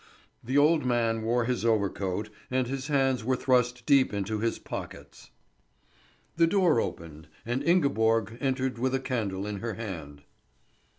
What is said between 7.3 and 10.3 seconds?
and Ingeborg entered with a candle in her hand.